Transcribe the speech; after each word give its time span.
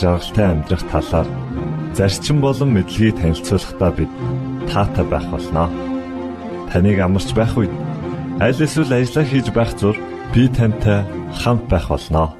жаргалтай 0.00 0.46
амьдрах 0.48 0.84
талаар 0.88 1.28
зарчим 1.92 2.40
болон 2.40 2.72
мэдлэгийг 2.72 3.20
танилцуулахдаа 3.20 3.90
бид 3.92 4.12
таатай 4.72 5.04
байх 5.04 5.26
болноо. 5.28 5.68
Таныг 6.72 6.98
амарч 7.04 7.28
байх 7.36 7.52
үед 7.60 7.72
аль 8.40 8.56
эсвэл 8.64 8.96
ажиллаа 8.96 9.26
хийж 9.28 9.46
байх 9.52 9.70
зур 9.76 9.96
би 10.32 10.48
тантай 10.48 11.04
хамт 11.40 11.64
байх 11.68 11.86
болноо. 11.92 12.32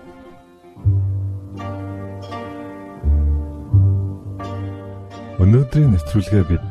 Өнөөдрийн 5.43 5.93
нэвтрүүлгээ 5.93 6.45
бид 6.49 6.65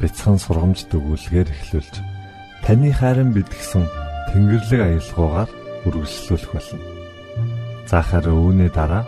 бяцхан 0.00 0.38
сургамж 0.38 0.86
дүгүүлгээр 0.90 1.48
эхлүүлж 1.50 1.94
таны 2.66 2.90
хайрын 2.94 3.30
бид 3.34 3.50
гисэн 3.50 3.86
Тэнгэрлэг 4.30 4.80
аялгаугаар 4.82 5.50
үргэлжлүүлэх 5.86 6.52
болно. 6.54 6.78
За 7.90 8.02
харин 8.02 8.38
үүний 8.38 8.70
дараа 8.70 9.02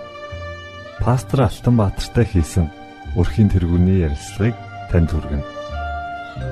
пастор 1.00 1.48
Алтанбаатартай 1.48 2.26
хийсэн 2.28 2.66
өрхийн 3.16 3.48
тэргүүний 3.48 4.04
ярилцлагыг 4.04 4.56
танд 4.92 5.10
хүргэнэ. 5.10 5.46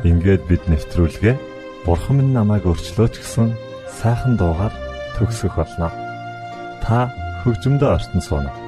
Ингээд 0.08 0.42
бид 0.48 0.64
нэвтрүүлгээ 0.72 1.36
Бурхан 1.84 2.16
минь 2.18 2.32
намайг 2.32 2.64
өрчлөөч 2.64 3.20
гэсэн 3.20 3.52
сайхан 4.00 4.40
дуугаар 4.40 4.72
төгсгөх 5.20 5.54
болно. 5.60 5.92
Та 6.80 7.12
хөгжмөдөө 7.44 7.88
ортон 7.92 8.22
сууна. 8.24 8.67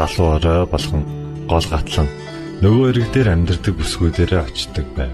залуу 0.00 0.40
орой 0.40 0.64
болгон 0.64 1.02
гол 1.44 1.66
гатлан 1.68 2.08
нөгөө 2.64 2.84
эрэг 2.88 3.08
дээр 3.12 3.28
амьдардаг 3.36 3.74
бүсгүүдээрээ 3.76 4.40
очдог 4.48 4.86
байв. 4.96 5.12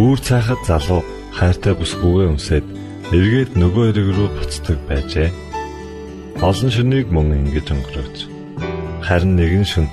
Үүр 0.00 0.18
цаахад 0.24 0.62
залуу 0.64 1.00
хайртай 1.36 1.76
бүсгүйгээ 1.76 2.28
өмсөд 2.32 2.66
эргээд 3.12 3.50
нөгөө 3.60 3.84
эрэг 3.92 4.08
рүү 4.16 4.28
буцдаг 4.40 4.78
байжээ. 4.88 5.28
Олон 6.40 6.70
шөнийг 6.72 7.12
мөн 7.12 7.36
ингэж 7.44 7.66
өнгөрөөж. 7.76 8.16
Харин 9.04 9.36
нэгэн 9.36 9.68
шөн 9.68 9.86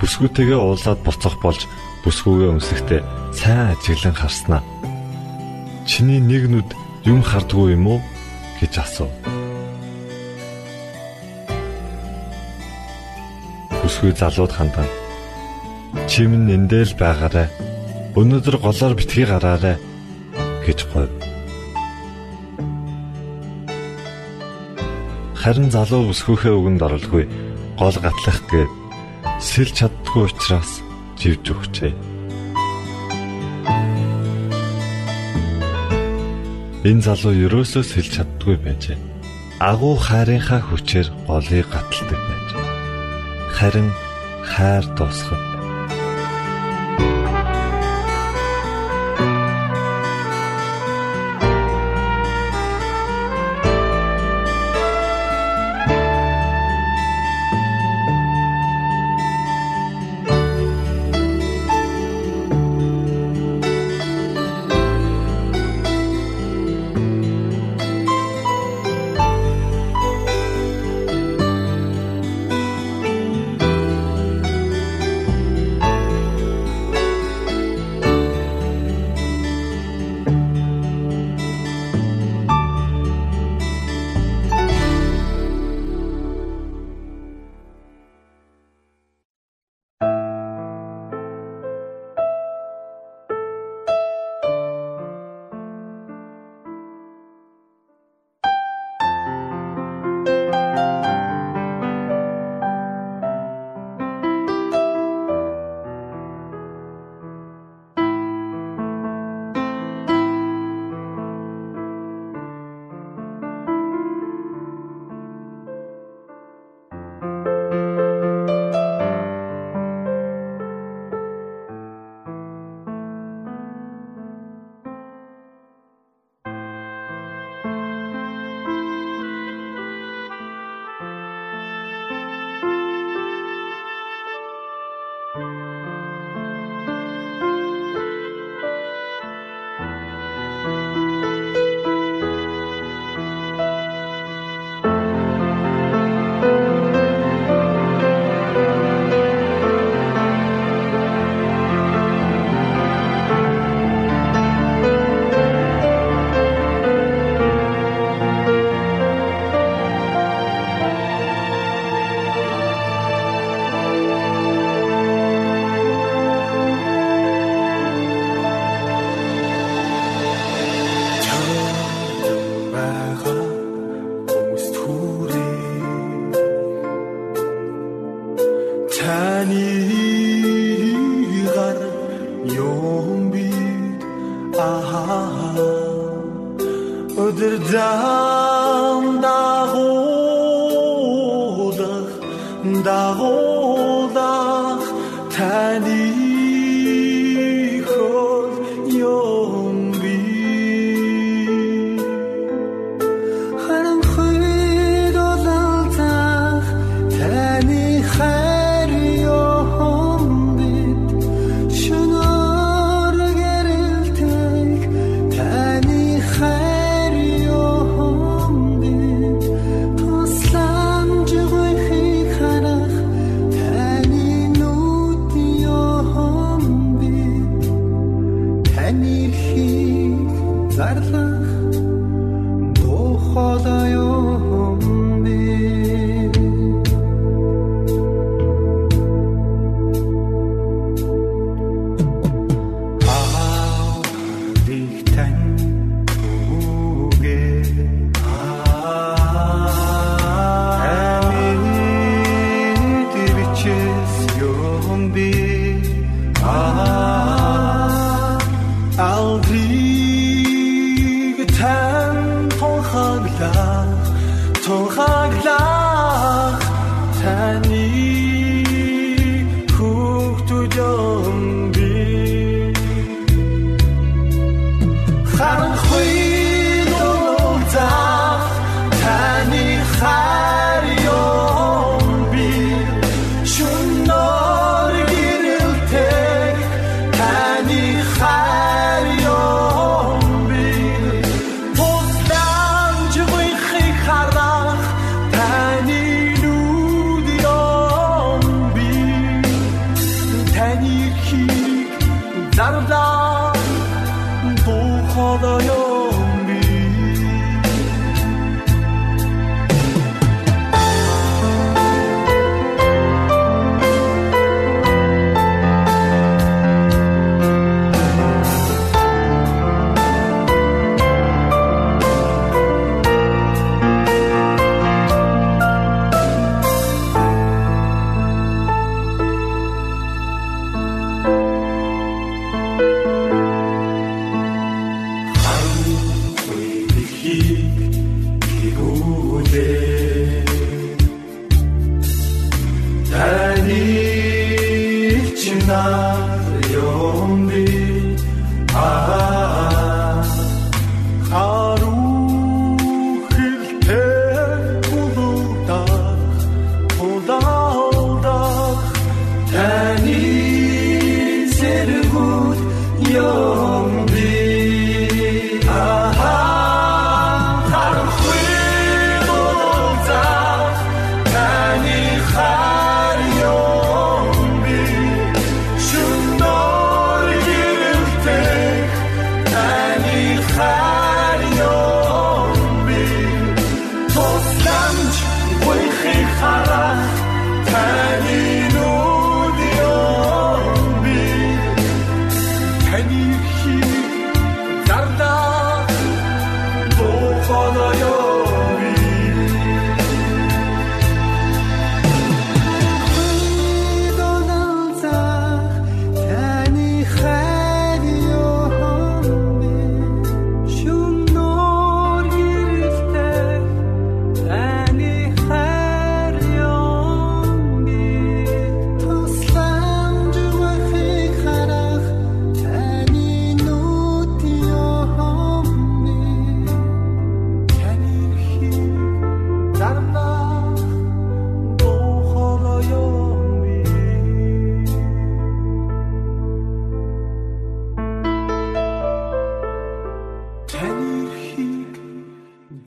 бүсгүйтэйгээ 0.00 0.56
уулзаад 0.56 1.04
буцах 1.04 1.36
болж 1.44 1.68
бүсгүйгээ 2.08 2.48
өмсөхдөө 2.48 3.00
сайн 3.36 3.76
ажиглан 3.76 4.16
харснаа. 4.16 4.62
Чиний 5.84 6.20
нэг 6.20 6.48
нүд 6.48 6.68
юм 7.04 7.20
хардггүй 7.20 7.76
юм 7.76 7.92
уу 7.92 8.00
гэж 8.60 8.80
асуув. 8.80 9.12
Бүсгүй 14.04 14.20
залууд 14.20 14.52
хандан. 14.52 14.88
Чимэн 16.12 16.52
эндэл 16.52 16.92
байгаарай. 17.00 17.48
Өнөөдөр 18.12 18.60
голоор 18.60 18.92
битгий 18.92 19.24
гараарай 19.24 19.80
гэж 20.66 20.78
говь. 20.92 21.08
Харин 25.40 25.72
залуу 25.72 26.12
бүсгүйхээ 26.12 26.52
үгэнд 26.52 26.84
оролгүй 26.84 27.24
гол 27.80 27.96
гатлах 27.96 28.40
гээд 28.52 28.72
сэлж 29.40 29.72
чаддгүй 29.80 30.28
учраас 30.28 30.84
живж 31.16 31.44
өгчээ. 31.56 31.92
Энэ 36.84 37.04
залуу 37.08 37.32
ерөөсөө 37.32 37.82
сэлж 37.88 38.20
чаддгүй 38.20 38.60
байжээ. 38.60 39.00
Агуу 39.64 39.96
хайрынхаа 39.96 40.60
хүчээр 40.60 41.08
голыг 41.24 41.64
гаталдаг 41.72 42.20
байж 42.20 42.63
харин 43.56 43.88
хайр 44.42 44.84
дуусгав. 44.96 45.53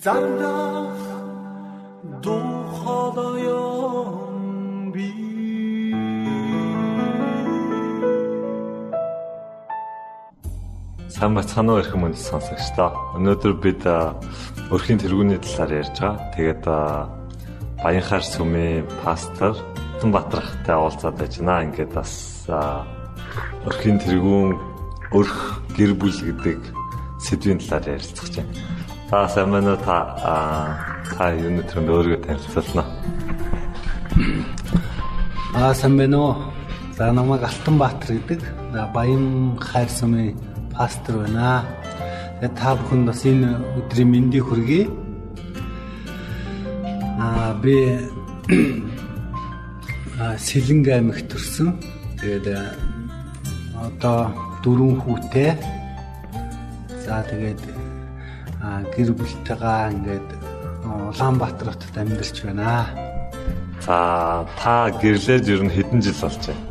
Сайн 0.07 0.23
бацгаана 11.35 11.75
уу 11.75 11.83
эрхэм 11.83 12.07
мөнд 12.07 12.15
сонсогчдоо. 12.15 13.19
Өнөөдөр 13.19 13.53
бид 13.59 13.83
өрхийн 14.71 15.03
тэргүүний 15.03 15.43
талаар 15.43 15.83
ярьж 15.83 15.99
байгаа. 15.99 16.31
Тэгээд 16.39 16.63
Баянхаар 17.83 18.23
сүмийн 18.23 18.87
пастор 19.03 19.59
Тун 19.99 20.15
Батрахтай 20.15 20.79
уулзаад 20.79 21.19
байна. 21.19 21.67
Ингээд 21.67 21.91
бас 21.91 22.47
өрхийн 23.67 23.99
тэргүүн 23.99 24.55
өрх 25.11 25.59
гэр 25.75 25.99
бүл 25.99 26.15
гэдэг 26.15 26.63
сэдвийн 27.19 27.59
талаар 27.59 27.99
ярилцах 27.99 28.31
чинь. 28.31 28.76
За 29.09 29.25
сайн 29.29 29.51
байна 29.51 29.71
уу 29.71 29.79
та 29.79 29.97
та 31.15 31.31
юуны 31.31 31.63
төрөнд 31.63 31.89
өөрийгөө 31.95 32.23
танилцуулна. 32.27 32.83
Аа 35.55 35.71
сайн 35.79 35.95
байна 35.95 36.17
уу? 36.19 36.35
За 36.97 37.13
намайг 37.15 37.43
Алтанбаатар 37.47 38.19
гэдэг. 38.19 38.41
За 38.73 38.91
Баян 38.93 39.55
хайр 39.63 39.87
сумын 39.87 40.35
пастор 40.75 41.23
байна. 41.23 41.63
Тэгээд 42.41 42.59
та 42.59 42.75
бүхэнд 42.75 43.07
бас 43.07 43.23
энэ 43.23 43.49
өдрийн 43.79 44.11
мэндийг 44.11 44.43
хүргэе. 44.43 44.83
Аа 47.23 47.55
би 47.63 47.75
Сэлэнг 50.45 50.87
аймагт 50.91 51.31
төрсөн. 51.31 51.79
Тэгээд 52.19 52.51
одоо 53.87 54.35
дөрвөн 54.67 54.99
хүүтэй. 54.99 55.55
За 57.07 57.23
тэгээд 57.23 57.86
гэр 58.61 59.11
бүлтэйгээ 59.13 59.91
ингээд 59.93 60.29
Улаанбаатар 60.87 61.67
хотод 61.71 61.97
амьдарч 61.97 62.43
байна. 62.43 62.85
За 63.85 64.45
та 64.59 64.91
гэрлээд 64.91 65.47
ер 65.47 65.63
нь 65.63 65.73
хэдэн 65.73 66.01
жил 66.01 66.21
болж 66.21 66.47
байна? 66.47 66.65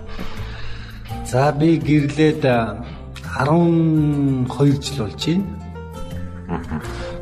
За 1.25 1.53
би 1.53 1.79
гэрлээд 1.79 2.43
12 2.43 4.83
жил 4.83 4.99
болж 5.05 5.27
байна. 5.27 5.45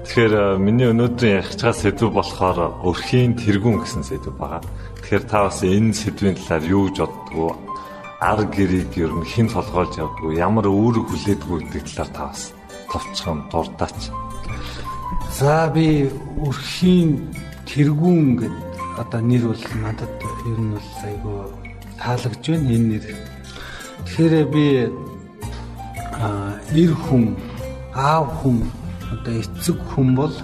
Тэгэхээр 0.05 0.35
миний 0.61 0.89
өнөөдрийн 0.93 1.41
ярих 1.41 1.57
чагаа 1.57 1.75
сэдв 1.75 2.13
болохоор 2.13 2.59
өрхийн 2.85 3.33
тэргүүн 3.41 3.81
гэсэн 3.83 4.05
сэдв 4.05 4.37
байгаа. 4.37 4.61
Тэгэхээр 5.01 5.25
та 5.25 5.49
бас 5.49 5.65
энэ 5.65 5.97
сэдвийн 5.97 6.37
талаар 6.37 6.65
юу 6.69 6.93
гэж 6.93 6.99
боддгоо? 7.03 7.57
Ар 8.21 8.45
гэрийг 8.45 8.93
ер 9.01 9.11
нь 9.11 9.25
хэн 9.25 9.49
толгойлж 9.49 9.97
явдгоо? 9.97 10.37
Ямар 10.37 10.69
үүрэг 10.69 11.09
хүлээдгүү 11.09 11.59
гэдэг 11.73 11.85
талаар 11.89 12.13
та 12.13 12.25
бас 12.31 12.53
товчхон 12.93 13.49
дуртаач. 13.51 14.13
За 15.35 15.69
би 15.75 16.11
өрхийн 16.39 17.35
тэргүүн 17.67 18.29
гэдэг 18.39 18.65
одоо 19.03 19.21
нэр 19.21 19.45
бол 19.51 19.65
надад 19.83 20.13
ер 20.23 20.59
нь 20.61 20.75
бол 20.75 20.91
айгүй 21.03 21.39
таалагдж 21.99 22.45
байна 22.51 22.71
энэ 22.77 22.89
нэр. 22.91 23.05
Тэгэхээр 24.07 24.47
би 24.55 24.67
а 26.23 26.55
эр 26.71 26.93
хүн, 26.95 27.35
аав 27.95 28.29
хүн, 28.39 28.63
одоо 29.13 29.35
эцэг 29.43 29.79
хүн 29.91 30.15
бол 30.15 30.35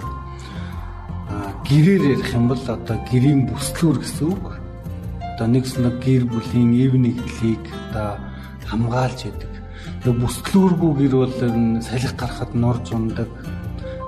гэрээр 1.67 2.03
ярих 2.19 2.33
юм 2.35 2.47
бол 2.51 2.59
одоо 2.67 2.97
гэрийн 3.07 3.47
бүслүүр 3.47 3.97
гэсэн 4.03 4.27
үг. 4.27 4.45
Одоо 5.35 5.47
нэг 5.47 5.65
гэр 6.03 6.23
бүлийн 6.27 6.75
эв 6.75 6.93
нэгдлийг 6.99 7.63
одоо 7.87 8.19
хамгаалж 8.67 9.19
яадаг. 9.31 9.51
Тэгээ 10.03 10.19
бүслүүргүй 10.19 10.91
гэр 10.99 11.13
бол 11.15 11.33
салхи 11.79 12.11
гарахад 12.19 12.51
норж 12.55 12.91
ундаг. 12.91 13.29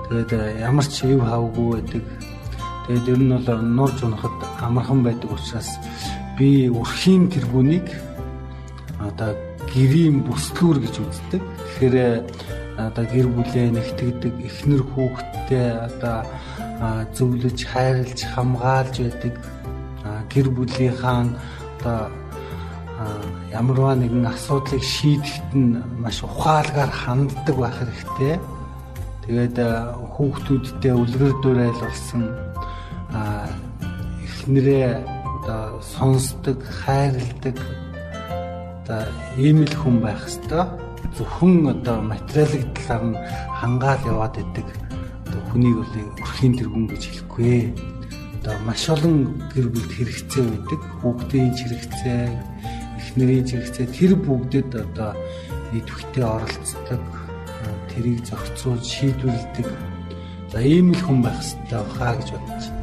Тэгээд 0.08 0.60
ямар 0.60 0.86
ч 0.86 1.04
эв 1.08 1.20
хавгүй 1.24 1.68
байдаг 1.74 2.04
Тэгээд 2.84 3.08
ер 3.16 3.20
нь 3.24 3.32
бол 3.32 3.62
нурж 3.64 3.98
унахад 4.04 4.36
амархан 4.60 5.00
байдаг 5.00 5.32
учраас 5.32 5.80
би 6.36 6.68
өрхийн 6.68 7.32
тэргүүнийг 7.32 7.88
одоо 9.00 9.32
гэрийн 9.72 10.20
бүслүүр 10.28 10.84
гэж 10.84 10.94
үздэг. 11.00 11.40
Тэгэхээр 11.40 11.96
одоо 12.76 13.04
гэр 13.08 13.26
бүлээ 13.32 13.72
нэгтгэдэг 13.72 14.34
эхнэр 14.36 14.82
хүүхэдтэй 14.84 15.66
одоо 15.88 16.28
зөвлөж 17.16 17.58
хайрлж 17.72 18.20
хамгаалж 18.36 18.94
байдаг 19.00 19.34
гэр 20.28 20.46
бүлийнхаа 20.52 21.24
одоо 21.80 22.12
ямарваа 23.48 23.96
нэгэн 23.96 24.28
асуудлыг 24.28 24.84
шийдэхэд 24.84 25.50
нь 25.56 25.80
маш 26.04 26.20
ухаалгаар 26.20 26.92
ханддаг 26.92 27.56
байх 27.56 27.80
хэрэгтэй. 27.80 28.36
Тэгээд 29.24 29.56
хүүхдүүдтэй 30.12 30.92
үлгэр 30.92 31.32
дуурайл 31.40 31.80
болсон 31.80 32.28
эхнэрээ 34.20 35.00
одоо 35.00 35.80
сонсдог, 35.80 36.60
хайрладаг 36.84 37.56
одоо 38.84 39.08
ийм 39.40 39.64
л 39.64 39.74
хүн 39.80 40.04
байх 40.04 40.28
хэвээр 40.28 40.68
зөвхөн 41.16 41.72
одоо 41.72 42.04
материалын 42.04 42.68
талаар 42.76 43.04
нь 43.08 43.16
хангаал 43.56 44.02
яваад 44.12 44.36
идэг 44.44 44.68
одоо 45.24 45.40
хүнийг 45.48 45.76
бол 45.80 45.94
өрхийн 46.20 46.54
тэргүүн 46.60 46.86
гэж 46.92 47.02
хэлэхгүй. 47.08 47.72
Одоо 48.44 48.54
маш 48.68 48.82
олон 48.92 49.40
гэр 49.56 49.72
бүлд 49.72 49.92
хэрэгцээ 49.94 50.44
байдаг. 50.52 50.80
Хүүхдийн 51.00 51.50
хэрэгцээ, 51.56 52.22
эхнэрийн 53.00 53.46
хэрэгцээ 53.48 53.86
тэр 53.88 54.12
бүгдэд 54.20 54.70
одоо 54.84 55.10
идэвхтэй 55.72 56.24
оролцдог, 56.28 57.02
тэрийг 57.94 58.26
зохицуулж 58.26 58.82
шийдвэрлэдэг. 58.82 59.68
За 60.50 60.58
ийм 60.60 60.90
л 60.90 61.00
хүн 61.00 61.22
байх 61.22 61.38
хэрэгтэй 61.38 61.82
хаа 61.94 62.12
гэж 62.18 62.28
бодож 62.34 62.66
байна. 62.68 62.82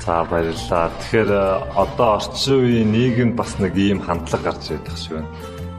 За 0.00 0.24
баярлалаа. 0.24 0.88
Тэгэхээр 0.96 1.30
э, 1.30 1.44
одоо 1.76 2.08
орчин 2.16 2.56
үеийн 2.64 2.90
нийгэмд 2.92 3.34
бас 3.36 3.52
нэг 3.60 3.76
ийм 3.76 4.00
хандлага 4.00 4.52
гарч 4.56 4.72
ирэх 4.72 4.96
шиг 4.96 5.20
байна. 5.20 5.30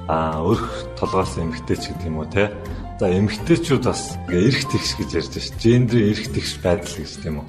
Аа 0.08 0.42
өрх 0.46 0.70
толгоос 0.98 1.38
эмгтээч 1.42 1.90
гэдэг 1.90 2.06
юм 2.06 2.22
уу 2.22 2.30
те. 2.30 2.54
За 3.02 3.10
эмгтээчүүд 3.10 3.84
бас 3.86 4.18
эрх 4.30 4.62
тэгш 4.70 4.92
гэж 4.98 5.10
ярьж 5.18 5.34
байна 5.34 5.46
шүү. 5.46 5.62
Гендрийн 5.62 6.10
эрх 6.14 6.26
тэгш 6.30 6.54
байдал 6.62 6.96
гэж 7.02 7.14
тийм 7.22 7.36
үү. 7.42 7.48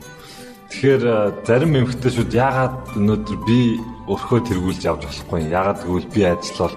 Тэгэхээр 0.73 1.03
э, 1.05 1.17
зарим 1.45 1.73
эмгтээчүүд 1.77 2.33
яагаад 2.33 2.77
өнөөдөр 2.97 3.39
би 3.45 3.61
өрхөө 4.09 4.41
тэргүүлж 4.49 4.83
явж 4.89 5.03
болохгүй 5.05 5.39
юм. 5.45 5.53
Яагаад 5.53 5.81
гэвэл 5.85 6.09
би 6.13 6.21
ажиллал 6.25 6.77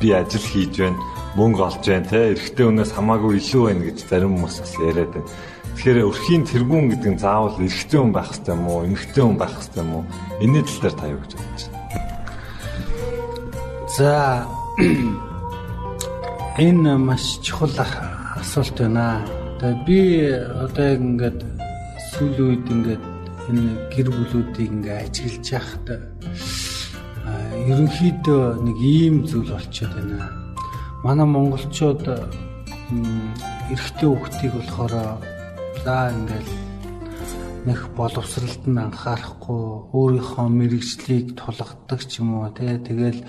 би 0.00 0.08
ажил 0.12 0.46
хийж 0.46 0.74
байна, 0.78 0.98
мөнгө 1.36 1.62
олж 1.68 1.84
байна 1.84 2.08
те. 2.08 2.32
Эрэгтэй 2.32 2.64
хүнээс 2.64 2.92
хамаагүй 2.96 3.36
илүү 3.36 3.62
байна 3.68 3.82
гэж 3.84 3.98
зарим 4.08 4.32
хүмүүс 4.40 4.56
бас 4.64 4.74
яриад 4.80 5.12
байна. 5.12 5.28
Тэгэхээр 5.76 6.08
өрхийн 6.08 6.44
тэргүүн 6.48 6.86
гэдэг 6.96 7.12
нь 7.12 7.20
заавал 7.20 7.60
эрэгтэй 7.60 8.00
хүн 8.00 8.12
байх 8.16 8.28
хэрэгтэй 8.32 8.54
юм 8.56 8.64
уу, 8.64 8.84
эмэгтэй 8.88 9.20
хүн 9.20 9.36
байх 9.36 9.52
хэрэгтэй 9.52 9.82
юм 9.84 9.92
уу? 9.92 10.04
Энийн 10.40 10.64
тал 10.64 10.80
дээр 10.80 10.96
та 10.96 11.06
юу 11.12 11.20
гэж 11.20 11.32
бодож 11.36 11.64
байна? 11.68 11.84
За 13.96 14.10
энэ 16.64 16.92
маш 16.96 17.24
чухал 17.44 17.76
асуулт 18.40 18.76
байна. 18.80 19.20
Тэгээ 19.60 19.84
би 19.84 20.00
одоо 20.64 20.84
яг 20.88 21.00
ингээд 21.04 21.40
сүүлийн 22.16 22.48
үед 22.48 22.66
ингээд 22.72 23.04
энэ 23.52 23.64
гэр 23.92 24.08
бүлүүдийг 24.16 24.72
ингээд 24.72 25.04
ажиглаж 25.04 25.46
яхад 25.52 25.86
ерөнхийдөө 27.68 28.42
нэг 28.64 28.76
ийм 28.80 29.28
зүйл 29.28 29.52
болчиход 29.52 29.92
байна. 30.00 30.45
Манай 31.04 31.26
монголчууд 31.26 32.02
эрэгтэй 33.72 34.08
хүүхдийг 34.08 34.52
болохоор 34.56 34.94
за 35.84 35.96
ингээл 36.14 36.52
нэх 37.66 37.80
боловсралд 37.98 38.62
нь 38.70 38.78
анхаарахгүй 38.78 39.62
өөрийнхөө 39.90 40.46
мэрэгжлийг 40.54 41.34
тулгадаг 41.34 42.00
ч 42.06 42.22
юм 42.22 42.38
уу 42.38 42.48
тий 42.54 42.78
тэгэл 42.78 43.20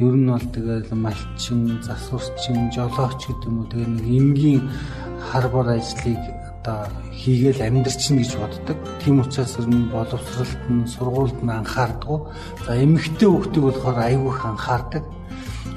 ер 0.00 0.14
нь 0.16 0.32
бол 0.32 0.46
тэгэл 0.56 0.88
малчин 0.96 1.60
засварчин 1.84 2.72
жолооч 2.72 3.20
гэдэг 3.28 3.48
юм 3.52 3.56
уу 3.60 3.68
тэгээ 3.68 3.90
нэг 3.92 4.06
энгийн 4.18 4.62
хар 5.28 5.46
бор 5.52 5.68
ажлыг 5.76 6.22
одоо 6.62 6.88
хийгээл 7.12 7.66
амьдрчин 7.68 8.16
гэж 8.22 8.32
боддог. 8.38 8.78
Тийм 9.02 9.20
учраас 9.20 9.58
нь 9.60 9.90
боловсралт 9.92 10.62
нь 10.70 10.86
сургуульд 10.86 11.38
нь 11.42 11.50
анхаардаггүй. 11.50 12.20
За 12.64 12.72
эмэгтэй 12.78 13.28
хүүхдийг 13.28 13.64
болохоор 13.66 13.98
айгүйх 13.98 14.40
анхаардаг. 14.46 15.04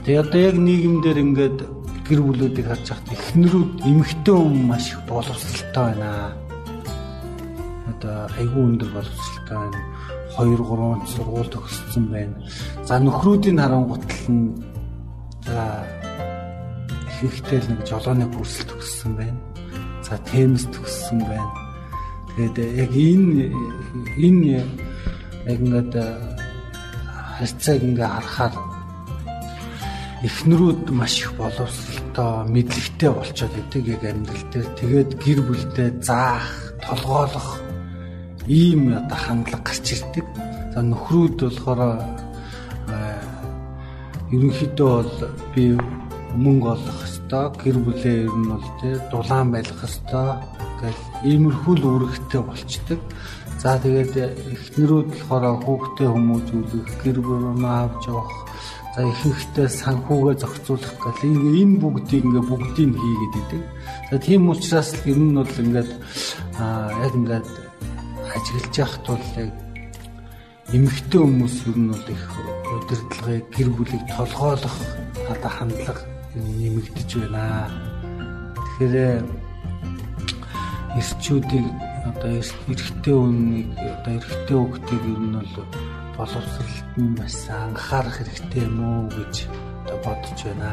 Тэгээ 0.05 0.21
одоо 0.21 0.38
яг 0.38 0.57
нийгэмдэр 0.62 1.17
ингээд 1.17 1.57
гэр 2.05 2.21
бүлүүдийг 2.21 2.69
харж 2.69 2.93
байхад 2.93 3.09
эхнэрүүд 3.09 3.71
эмэгтэй 3.89 4.38
хүн 4.38 4.57
маш 4.69 4.93
их 4.93 5.01
боловсралтай 5.09 5.97
байна. 5.97 6.38
Одоо 7.89 8.29
айгүй 8.38 8.63
өндөр 8.69 8.89
боловсралтай 8.93 9.57
байна. 9.65 9.81
2 10.38 10.62
3 10.62 11.09
сургууль 11.09 11.50
төгссөн 11.50 12.05
байна. 12.13 12.38
За 12.85 13.01
нөхрүүдийн 13.01 13.57
харангуйтал 13.57 14.29
нь 14.29 14.53
за 15.41 15.89
ихэнхдээ 17.09 17.59
л 17.65 17.69
нэг 17.74 17.81
жолооны 17.89 18.29
курсэл 18.29 18.69
төгссөн 18.69 19.12
байна. 19.17 19.41
За 20.05 20.21
темс 20.29 20.69
төгссөн 20.69 21.25
байна. 21.25 21.50
Тэгээд 22.38 22.77
яг 22.77 22.93
энэ 22.93 23.50
энэ 24.21 24.53
яг 24.53 24.69
ингээд 25.50 25.93
харьцааг 27.41 27.81
ингээ 27.81 28.05
харахаар 28.05 28.75
эхнэрүүд 30.25 30.89
маш 30.89 31.22
их 31.22 31.32
боловсралтай, 31.38 32.50
мэдлэгтэй 32.50 33.12
болчиход 33.13 33.55
идэг 33.62 33.84
яг 33.94 34.03
амьдрал 34.10 34.46
дээр. 34.50 34.67
Тэгээд 34.79 35.12
гэр 35.22 35.39
бүлдээ 35.46 35.89
заах, 36.01 36.50
толгойлох 36.82 37.50
ийм 38.50 38.94
одоо 38.98 39.20
хандлага 39.22 39.63
гарч 39.70 39.86
ирдэг. 39.94 40.25
За 40.74 40.82
нөхрүүд 40.82 41.38
болохоор 41.46 41.82
ерөнхийдөө 44.34 44.89
бол 44.89 45.13
би 45.53 45.63
мөнгө 46.34 46.67
олох 46.74 47.00
хэвээр 47.05 47.53
гэр 47.62 47.77
бүлээ 47.86 48.17
ер 48.25 48.36
нь 48.36 48.50
бол 48.50 48.67
тий 48.82 48.94
дулаан 49.12 49.48
байлгах 49.53 49.86
хэвээр 49.86 50.38
гэл 50.82 51.03
иймэрхүү 51.32 51.74
л 51.77 51.88
үүрэгтэй 51.89 52.41
болчдөг. 52.44 53.00
За 53.62 53.77
тэгээд 53.82 54.13
эхнэрүүд 54.53 55.10
болохоор 55.15 55.63
хүүхдээ 55.63 56.10
хүмүүжүүлэх, 56.12 56.89
гэр 57.01 57.17
бүл 57.24 57.65
авч 57.65 58.03
явах 58.10 58.34
За 58.96 59.04
ихэнхдээ 59.04 59.68
санхүүгээ 59.68 60.36
зохицуулах 60.40 60.96
гэл 61.04 61.28
энэ 61.28 61.84
бүгдийг 61.84 62.24
ингээ 62.24 62.48
бүгдийг 62.48 62.96
хийгээд 62.96 63.36
идэг. 63.44 63.64
За 64.08 64.16
тийм 64.24 64.48
учраас 64.48 64.96
л 64.96 65.04
ер 65.12 65.20
нь 65.20 65.36
бол 65.36 65.52
ингээд 65.52 65.92
аа 66.64 66.96
яг 67.04 67.12
ингээд 67.12 67.48
ажиглаж 68.24 68.75
явахт 68.80 69.04
бол 69.04 69.28
яг 69.36 69.52
эмэгтэй 70.72 71.22
хүмүүс 71.28 71.56
ер 71.68 71.75
нь 71.75 71.92
бол 71.92 72.08
их 72.08 72.24
удирдлагыг 72.72 73.46
гэр 73.52 73.70
бүлийг 73.75 74.04
толгойлох 74.16 74.78
одоо 75.28 75.52
хандлага 75.52 76.04
нэмэгдэж 76.40 77.10
байна. 77.20 77.68
Тэгэхээр 78.80 79.28
эрчүүдийг 80.96 81.68
одоо 82.08 82.32
эрэгтэй 82.40 83.12
үннийг 83.12 83.70
одоо 83.75 84.12
эрэгтэй 84.24 84.56
хүүхдийг 84.56 85.04
ер 85.04 85.20
нь 85.20 85.36
бол 85.36 85.95
боловсролт 86.17 86.89
нь 86.98 87.15
бас 87.19 87.38
анхаарах 87.51 88.17
хэрэгтэй 88.17 88.63
юм 88.63 88.77
уу 88.79 89.03
гэж 89.12 89.36
бодож 90.03 90.39
байна. 90.48 90.72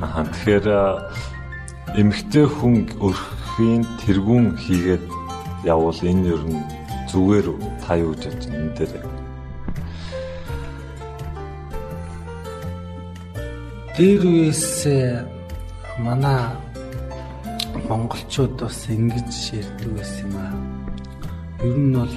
Аа 0.00 0.24
тэгэхээр 0.24 0.66
эмэгтэй 2.00 2.46
хүн 2.48 2.88
өрхийн 3.04 3.82
тэргүүн 4.00 4.46
хийгээд 4.62 5.04
явбал 5.68 6.00
энэ 6.10 6.28
ер 6.34 6.42
нь 6.48 6.62
зүгээр 7.10 7.46
та 7.84 7.92
юу 8.00 8.14
гэж 8.16 8.24
бодож 8.24 8.44
энэ 8.48 8.74
дээр 8.76 8.92
дээр 13.96 14.22
үес 14.24 14.64
манай 16.00 16.40
монголчууд 17.88 18.56
бас 18.56 18.88
ингэж 18.88 19.32
ярьдаг 19.60 19.90
байсан 19.98 20.24
юм 20.24 20.34
аа. 20.40 20.54
Ер 21.66 21.76
нь 21.76 21.92
бол 21.92 22.16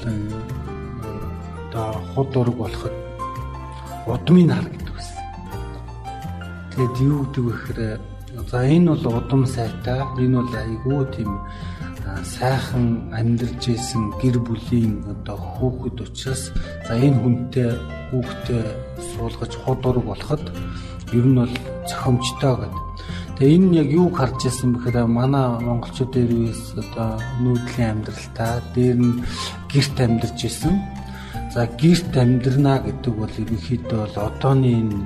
одоо 1.74 1.94
худ 2.13 2.36
ураг 2.38 2.56
болоход 2.56 2.94
удмын 4.06 4.50
хар 4.53 4.68
гэдэг 4.70 4.94
байсан. 4.94 5.24
Тэгэд 6.75 6.96
юу 7.01 7.20
гэдэг 7.25 7.44
вэ 7.44 7.53
гэхээр 7.53 7.82
за 8.50 8.60
энэ 8.62 8.89
бол 8.94 9.18
удам 9.18 9.46
сайтай, 9.46 10.01
энэ 10.22 10.38
бол 10.38 10.53
айгүй 10.53 11.01
тийм 11.18 11.32
сайхан 12.22 13.10
амьдарч 13.10 13.74
исэн 13.74 14.13
гэр 14.22 14.38
бүлийн 14.46 15.01
одоо 15.10 15.38
хүүхэд 15.38 15.98
учраас 16.06 16.53
за 16.86 16.94
энэ 16.94 17.18
хүнтэй 17.22 17.72
хүүхдээ 18.13 18.65
суулгаж 19.18 19.53
худ 19.65 19.82
ураг 19.82 20.06
болоход 20.06 20.44
ер 21.10 21.25
нь 21.25 21.38
бол 21.42 21.53
зохимжтой 21.89 22.53
гэдэг. 22.62 22.84
Тэгээ 23.42 23.56
энэ 23.58 23.77
яг 23.82 23.89
юу 23.98 24.13
харж 24.13 24.46
ирсэн 24.46 24.77
бэхээр 24.77 25.10
манай 25.10 25.58
монголчууд 25.58 26.12
дээрээс 26.13 26.77
одоо 26.77 27.18
нүүдлийн 27.42 27.98
амьдралтаа 27.98 28.62
дээр 28.77 29.00
нь 29.01 29.25
гэрт 29.74 29.98
амьдарч 29.98 30.39
исэн. 30.46 30.77
За 31.54 31.70
гэрт 31.70 32.18
амьдрнаа 32.18 32.82
гэдэг 32.82 33.14
бол 33.14 33.30
ерөнхийдөө 33.30 34.00
бол 34.02 34.18
одооны 34.26 34.74
энэ 34.74 35.06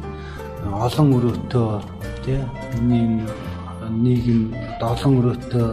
олон 0.72 1.08
өрөөтэй 1.20 1.70
тий 2.24 2.40
нийгэм 3.92 4.42
олон 4.80 5.14
өрөөтэй 5.20 5.70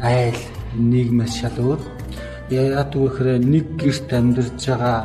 айл 0.00 0.40
нийгмээс 0.72 1.34
шал 1.44 1.58
өөр. 1.60 1.80
Яг 2.48 2.96
үгээр 2.96 3.44
нэг 3.44 3.66
гэрт 3.76 4.08
амьдарч 4.16 4.72
байгаа 4.72 5.04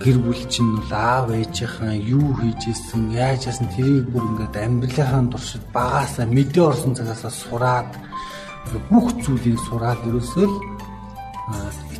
гэр 0.00 0.16
бүл 0.24 0.42
чинь 0.48 0.72
бол 0.72 0.92
аав 0.96 1.28
ээжийнхэн 1.28 2.00
юу 2.08 2.32
хийж 2.40 2.72
исэн 2.72 3.12
яаж 3.12 3.52
яасан 3.52 3.68
тэрийг 3.76 4.08
бүр 4.12 4.24
ингээд 4.32 4.56
амьдралынхаа 4.64 5.28
туршид 5.28 5.64
багаасаа 5.76 6.24
мэдээ 6.24 6.64
орсон 6.72 6.96
цагаасаа 6.96 7.32
сураад 7.32 7.88
бүх 8.88 9.12
зүйлийг 9.20 9.60
сураад 9.68 10.00
ерөөсөө 10.08 10.48
л 10.48 10.56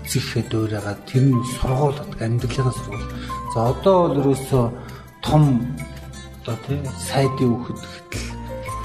эцэгхээ 0.04 0.44
дуурайгаад 0.52 1.00
тэр 1.08 1.24
нь 1.32 1.42
сургууль 1.56 2.00
амьдралынхаа 2.20 2.76
сургууль. 2.76 3.08
За 3.52 3.58
одоо 3.72 3.96
бол 4.04 4.20
ерөөсөө 4.20 4.64
том 5.24 5.44
одоо 6.44 6.56
тий 6.66 6.78
сайдын 7.08 7.56
хүүхэд 7.56 7.80
гэтэл 7.80 8.28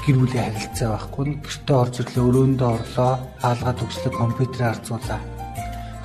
гэр 0.00 0.16
бүлийн 0.16 0.44
харилцаа 0.48 0.88
байхгүй 0.96 1.24
нь 1.28 1.40
гэртээ 1.44 1.76
орж 1.82 1.94
ирлээ 2.00 2.24
өрөөндөө 2.28 2.70
орлоо 2.76 3.12
хаалгаа 3.42 3.74
төгслөө 3.76 4.12
компьютер 4.16 4.62
харцуулаа 4.64 5.20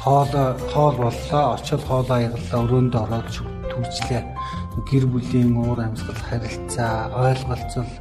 хоол 0.04 0.34
хоол 0.74 0.98
боллоо 1.06 1.44
очил 1.56 1.82
хоол 1.88 2.10
аяглалаа 2.12 2.64
өрөөндөө 2.66 3.02
ороод 3.06 3.28
түгжлээ 3.72 4.24
гэр 4.84 5.06
бүлийн 5.08 5.56
уур 5.56 5.80
амьсгал 5.80 6.22
харилцаа 6.28 7.08
ойлголцол 7.26 7.92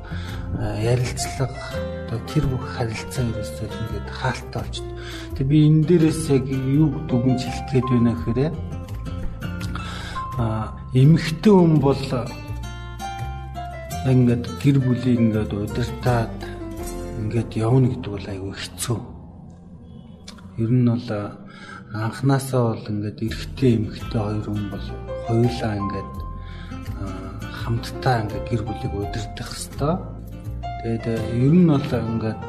э, 0.59 0.66
ярилцлага 0.90 1.93
одоо 2.14 2.31
тэр 2.31 2.46
бүх 2.46 2.62
харилцаа 2.62 3.27
ерөөсөө 3.27 3.66
ингээд 3.66 4.09
хаалттай 4.14 4.62
болчихд. 4.62 4.88
Тэгээ 5.35 5.50
би 5.50 5.59
энэ 5.66 5.83
дээрээс 5.88 6.22
яг 6.31 6.46
юу 6.46 6.88
дүгнж 7.11 7.42
хэлгээд 7.42 7.87
байна 7.90 8.12
гэхээр 8.14 8.55
а 10.38 10.46
эмэгтэй 10.94 11.55
хүн 11.55 11.74
бол 11.83 12.03
ингээд 14.07 14.44
гэр 14.62 14.77
бүлийг 14.79 15.18
ингээд 15.18 15.53
удирдаад 15.59 16.38
ингээд 17.18 17.50
явна 17.59 17.90
гэдэг 17.90 18.11
бол 18.14 18.27
айгүй 18.31 18.55
хэцүү. 18.62 18.98
Ер 20.62 20.70
нь 20.70 20.87
бол 20.87 21.11
анханасаа 21.98 22.62
бол 22.79 22.87
ингээд 22.94 23.18
эрэгтэй 23.27 23.70
эмэгтэй 23.74 24.20
хоёр 24.22 24.46
хүн 24.46 24.70
бол 24.70 24.87
хоёулаа 25.27 25.74
ингээд 25.83 26.12
хамтдаа 27.59 28.16
ингээд 28.22 28.46
гэр 28.46 28.62
бүлийг 28.62 28.92
удирдах 28.94 29.50
хэвээр. 29.50 30.13
Тэгээд 30.85 31.07
ер 31.33 31.55
нь 31.57 31.64
бол 31.64 31.81
ингээд 31.81 32.40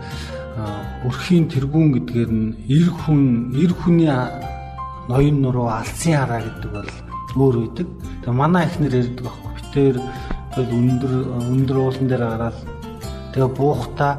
өрхийн 1.08 1.48
тэргүүн 1.48 1.90
гэдгээр 1.96 2.32
нь 2.36 2.52
эр 2.68 2.88
хүн 2.92 3.56
эр 3.56 3.72
хүний 3.72 4.12
ноён 5.08 5.38
нуруу 5.40 5.72
алсын 5.72 6.20
хараа 6.20 6.44
гэдэг 6.44 6.72
бол 6.76 6.92
өөр 7.40 7.56
үйдэг. 7.64 7.88
Тэгээ 8.28 8.36
манай 8.36 8.68
ихнэр 8.68 9.00
ярьдаг 9.00 9.24
байхгүй. 9.24 9.52
Битээр 9.56 9.98
тэгэл 10.52 10.76
өндөр 10.76 11.14
өндөр 11.48 11.78
уулан 11.80 12.08
дээр 12.12 12.24
гараад 12.28 12.58
тэгээ 13.32 13.52
буухтаа 13.56 14.12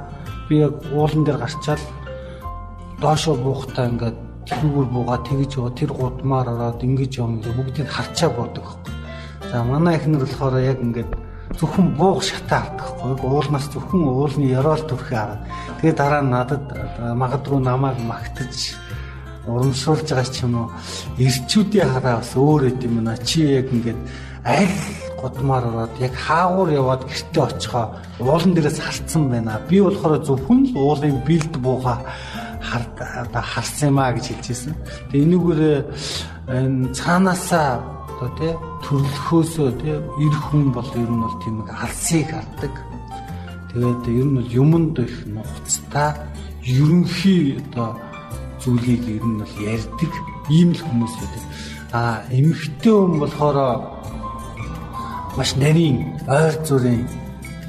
би 0.49 0.55
яг 0.65 0.75
уулан 0.97 1.23
дээр 1.29 1.37
гарчаал 1.37 1.85
доошоо 3.05 3.37
буухтаа 3.37 3.85
ингээд 3.93 4.17
тэрүүгээр 4.49 4.89
буугаад 4.97 5.29
тэгж 5.29 5.53
яваа 5.61 5.77
тэр 5.77 5.93
гудмаар 5.93 6.49
ороод 6.57 6.81
ингэж 6.81 7.13
юм 7.21 7.45
бүгдийг 7.45 7.89
харчаа 7.93 8.33
буудаг 8.33 8.65
байхгүй. 8.65 8.93
За 9.53 9.61
манай 9.61 10.01
ихнэр 10.01 10.25
болохоор 10.25 10.57
яг 10.65 10.81
ингээд 10.81 11.26
зөвхөн 11.55 11.95
буух 11.95 12.23
шатаа 12.23 12.67
хардаг 12.67 12.91
байхгүй. 12.99 13.31
Уулнаас 13.31 13.67
зөвхөн 13.71 14.03
уулны 14.03 14.47
ёроол 14.51 14.83
төрхөө 14.91 15.17
хараад. 15.17 15.43
Тэгээ 15.79 15.95
дараа 15.95 16.23
нь 16.23 16.33
надад 16.35 16.65
магадгүй 16.99 17.61
намайг 17.63 17.99
магтаж 18.03 18.75
урамшуулж 19.47 20.09
байгаа 20.11 20.27
ч 20.27 20.43
юм 20.43 20.55
уу 20.59 20.69
эрчүүдийн 21.23 21.91
хараа 21.95 22.19
бас 22.19 22.33
өөр 22.35 22.63
эд 22.71 22.83
юм 22.83 22.99
байна. 22.99 23.17
Чи 23.23 23.47
яг 23.47 23.71
ингээд 23.71 24.01
аль 24.43 24.79
гудмаар 25.23 25.65
ороод 25.71 25.95
яг 26.03 26.15
хаагуур 26.15 26.71
яваад 26.71 27.03
гэртээ 27.07 27.45
очихоо 27.47 27.87
уулан 28.21 28.53
дээрээс 28.55 28.79
харцсан 28.83 29.31
байна. 29.31 29.63
Би 29.71 29.81
болохоор 29.81 30.19
зөвхөн 30.27 30.61
л 30.71 30.77
уулын 30.77 31.23
бэлд 31.23 31.55
буугаа 31.63 32.03
одоо 33.23 33.43
харсан 33.43 33.95
юм 33.95 33.99
а 34.03 34.13
гэж 34.13 34.27
хэлжсэн. 34.35 34.75
Тэгээ 35.11 35.25
энүүгээр 35.27 35.63
энэ 36.51 36.95
цаанаасаа 36.95 37.96
одоо 38.17 38.31
тий 38.41 38.53
төрлөхөөсөө 38.81 39.71
тий 39.81 39.93
эр 39.93 40.37
хүн 40.49 40.73
бол 40.73 40.91
ер 40.97 41.11
нь 41.13 41.21
бол 41.21 41.37
тийм 41.45 41.57
алсыг 41.69 42.33
хардаг. 42.33 42.75
Тэгээд 43.71 44.03
ер 44.09 44.25
нь 44.25 44.37
бол 44.41 44.51
юмд 44.57 44.97
их 45.05 45.15
нухацтай 45.29 46.17
ерөнхий 46.65 47.61
одоо 47.61 48.01
зүйлийг 48.65 49.05
ер 49.05 49.25
нь 49.25 49.41
бол 49.45 49.55
ярьдаг 49.61 50.13
ийм 50.49 50.73
л 50.73 50.81
хүмүүс 50.81 51.15
байдаг. 51.21 51.45
А 51.93 52.25
эмэгтэй 52.33 52.95
хүн 52.97 53.21
болохоор 53.21 53.59
маш 55.37 55.51
нарийн 55.61 56.17
ойр 56.25 56.55
зүрийн 56.65 57.05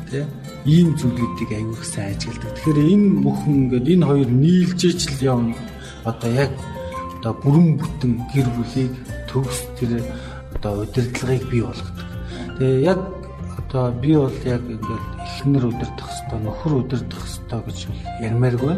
тий 0.07 0.23
ийм 0.63 0.95
зүйлүүдийг 0.95 1.51
аягүй 1.51 1.83
сайн 1.83 2.15
ажигладаг. 2.15 2.55
Тэгэхээр 2.55 2.79
энэ 2.95 3.07
бүхэн 3.23 3.55
ингээд 3.67 3.87
энэ 3.93 4.07
хоёр 4.07 4.29
нийлжээч 4.31 5.01
л 5.11 5.19
юм 5.27 5.43
одоо 6.07 6.31
яг 6.31 6.51
одоо 7.19 7.33
бүрэн 7.43 7.67
бүтэн 7.79 8.13
гэр 8.31 8.47
бүлийг 8.55 8.93
төгс 9.27 9.59
тэр 9.75 9.91
одоо 10.57 10.83
удирдлагыг 10.83 11.49
бий 11.49 11.61
болгодог. 11.61 12.07
Тэгээ 12.57 12.81
яг 12.81 12.99
одоо 13.57 13.91
би 13.91 14.15
бол 14.15 14.37
яг 14.45 14.61
ингээд 14.65 15.05
эхнэр 15.21 15.65
удирдах 15.69 16.09
хэвээр 16.09 16.41
нөхөр 16.41 16.73
удирдах 16.81 17.23
хэвээр 17.25 17.63
гэж 17.65 17.79
ярмааргүй. 18.25 18.75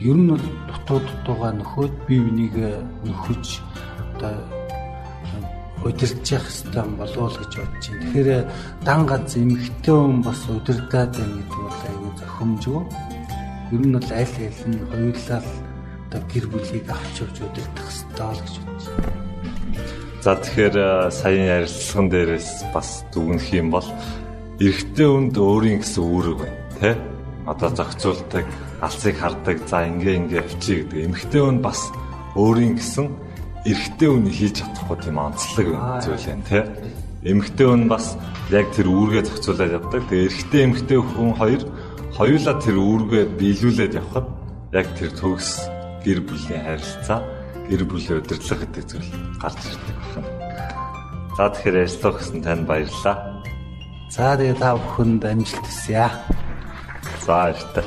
Ер 0.00 0.16
нь 0.16 0.30
бол 0.30 0.46
дутуу 0.70 0.98
дутуугаа 1.02 1.52
нөхөд 1.58 1.94
бие 2.06 2.22
бинийг 2.22 2.54
нөхөж 3.02 3.58
одоо 4.14 4.34
удирдах 5.82 6.46
хэвээр 6.46 6.90
болов 6.94 7.34
гэж 7.38 7.52
бодож 7.58 7.84
байна. 7.90 8.02
Тэгэхээр 8.14 8.28
дан 8.86 9.00
гац 9.06 9.30
эмхтэй 9.36 9.94
хүн 9.94 10.22
бас 10.22 10.40
удирдаад 10.48 11.12
байна 11.18 11.34
гэдэг 11.42 11.60
бол 11.66 11.82
аюу 11.90 12.10
зохимжгүй. 12.18 12.82
Ер 13.74 13.82
нь 13.82 13.94
бол 13.96 14.10
аль 14.14 14.36
аль 14.46 14.62
нь 14.70 14.78
хоёулаа 14.90 15.42
одоо 16.06 16.20
гэр 16.30 16.46
бүлийг 16.52 16.86
авч 16.86 17.14
явж 17.20 17.36
удирдах 17.42 17.88
хэвээр 17.90 18.36
л 18.38 18.40
гэж 18.44 18.54
бодож 18.62 18.86
байна. 18.94 19.23
За 20.24 20.40
тэгэхээр 20.40 21.12
саяны 21.12 21.68
ярилцлаган 21.68 22.08
дээрээс 22.08 22.72
бас 22.72 23.04
дүгнэх 23.12 23.44
юм 23.60 23.68
бол 23.76 23.84
эрэгтэй 24.56 25.04
хүнд 25.04 25.36
өөрийн 25.36 25.84
гэсэн 25.84 26.00
үүрэг 26.00 26.38
байна, 26.40 26.64
тэ? 26.80 26.96
Одоо 27.44 27.68
зохицуулдаг, 27.68 28.48
алцыг 28.80 29.20
хардаг, 29.20 29.60
за 29.68 29.84
ингээ 29.84 30.16
ингээ 30.24 30.40
авчий 30.40 30.80
гэдэг. 30.80 31.04
Эмэгтэй 31.12 31.42
хүн 31.44 31.60
бас 31.60 31.92
өөрийн 32.40 32.80
гэсэн 32.80 33.06
эрэгтэй 33.68 34.08
хүн 34.08 34.24
хийж 34.32 34.64
чадахгүй 34.64 34.96
тийм 35.04 35.16
онцлог 35.20 35.68
зүйл 36.00 36.24
байна 36.24 36.48
тий. 36.48 36.64
Эмэгтэй 37.28 37.66
хүн 37.68 37.84
бас 37.92 38.16
яг 38.48 38.66
тэр 38.72 38.88
үүргээ 38.88 39.28
зохицуулаад 39.28 39.76
явдаг. 39.76 40.08
Тэгээ 40.08 40.24
эрэгтэй 40.24 40.60
эмэгтэй 40.64 41.00
хүн 41.04 41.36
хоёр 41.36 41.62
хоёулаа 42.16 42.56
тэр 42.64 42.76
үүргээ 42.80 43.24
биелүүлээд 43.36 44.00
явхад 44.00 44.26
яг 44.72 44.88
тэр 44.96 45.12
төгс 45.20 45.68
гэр 46.00 46.24
бүлийн 46.24 46.64
харилцаа 46.64 47.33
гэр 47.68 47.82
бүлийн 47.88 48.20
удирдлага 48.20 48.64
гэдэг 48.68 48.84
зүйл 48.84 49.10
гарч 49.40 49.60
ирдэг 49.64 49.96
байна. 50.12 50.30
За 51.36 51.50
тэгэхээр 51.50 51.82
ярьцлах 51.82 52.16
гэсэн 52.20 52.40
танд 52.44 52.64
баярлалаа. 52.68 53.16
За 54.12 54.36
тэгээ 54.36 54.56
та 54.60 54.76
бүхэнд 54.76 55.22
амжилт 55.24 55.66
хүсье. 55.66 56.06
За 57.24 57.50
баярлалаа. 57.50 57.86